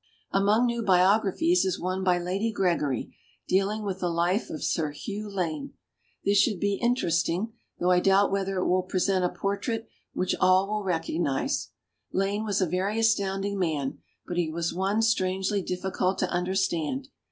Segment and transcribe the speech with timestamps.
[0.07, 3.15] *«««Among new biographies is one by Lady Gregory
[3.47, 5.73] dealing with the life of Sir Hugh Lane.
[6.25, 10.33] This should be inter esting, though I doubt whether it will present a portrait which
[10.41, 11.69] all will recog nize.
[12.11, 17.09] Lane was a very astounding man, but he was one strangely difiicult to understand.